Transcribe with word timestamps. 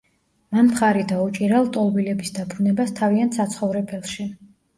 მან 0.55 0.69
მხარი 0.69 1.03
დაუჭირა 1.11 1.59
ლტოლვილების 1.65 2.33
დაბრუნებას 2.39 2.95
თავიანთ 3.01 3.39
საცხოვრებელში. 3.41 4.29